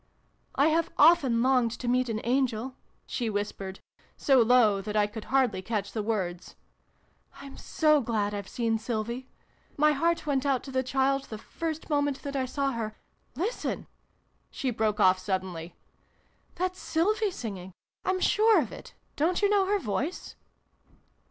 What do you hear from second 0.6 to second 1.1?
"I have